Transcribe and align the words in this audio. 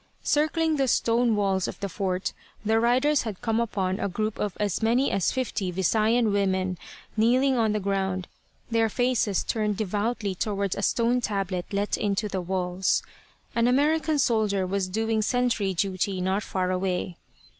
Circling 0.23 0.77
the 0.77 0.87
stone 0.87 1.35
walls 1.35 1.67
of 1.67 1.79
the 1.79 1.87
fort 1.87 2.33
the 2.65 2.79
riders 2.79 3.21
had 3.21 3.39
come 3.43 3.59
upon 3.59 3.99
a 3.99 4.09
group 4.09 4.39
of 4.39 4.57
as 4.59 4.81
many 4.81 5.11
as 5.11 5.31
fifty 5.31 5.69
Visayan 5.71 6.31
women 6.33 6.79
kneeling 7.15 7.55
on 7.55 7.71
the 7.73 7.79
ground, 7.79 8.27
their 8.71 8.89
faces 8.89 9.43
turned 9.43 9.77
devoutly 9.77 10.33
toward 10.33 10.73
a 10.73 10.81
stone 10.81 11.21
tablet 11.21 11.67
let 11.71 11.97
into 11.99 12.27
the 12.27 12.41
walls. 12.41 13.03
An 13.55 13.67
American 13.67 14.17
soldier 14.17 14.65
was 14.65 14.87
doing 14.87 15.21
sentry 15.21 15.71
duty 15.75 16.19
not 16.19 16.41
far 16.41 16.71
away. 16.71 17.17